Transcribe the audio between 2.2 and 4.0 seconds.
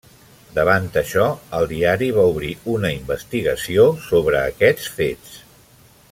obrir una investigació